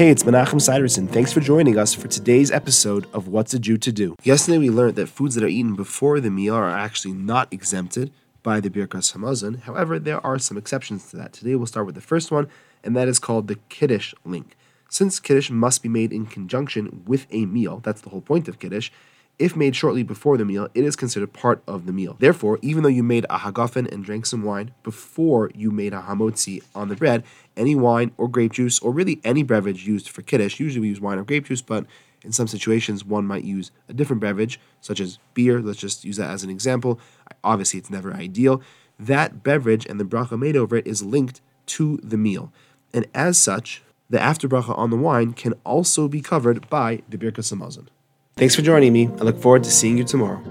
[0.00, 1.06] Hey, it's Menachem Siderson.
[1.06, 4.16] Thanks for joining us for today's episode of What's a Jew to Do.
[4.22, 8.10] Yesterday we learned that foods that are eaten before the meal are actually not exempted
[8.42, 9.60] by the Birkas Hamazon.
[9.60, 11.34] However, there are some exceptions to that.
[11.34, 12.48] Today we'll start with the first one,
[12.82, 14.56] and that is called the Kiddush link.
[14.88, 18.58] Since Kiddush must be made in conjunction with a meal, that's the whole point of
[18.58, 18.90] Kiddush,
[19.40, 22.14] if made shortly before the meal, it is considered part of the meal.
[22.18, 26.02] Therefore, even though you made a hagafen and drank some wine before you made a
[26.02, 27.24] hamotzi on the bread,
[27.56, 31.00] any wine or grape juice, or really any beverage used for kiddush, usually we use
[31.00, 31.86] wine or grape juice, but
[32.22, 35.60] in some situations one might use a different beverage, such as beer.
[35.62, 37.00] Let's just use that as an example.
[37.42, 38.60] Obviously, it's never ideal.
[38.98, 42.52] That beverage and the bracha made over it is linked to the meal.
[42.92, 47.16] And as such, the after bracha on the wine can also be covered by the
[47.16, 47.86] Birkas Hamazon.
[48.40, 49.06] Thanks for joining me.
[49.06, 50.42] I look forward to seeing you tomorrow.